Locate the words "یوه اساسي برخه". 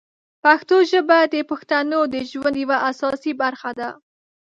2.63-3.69